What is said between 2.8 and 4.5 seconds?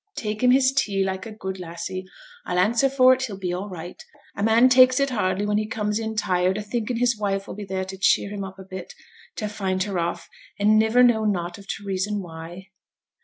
for it he'll be all right. A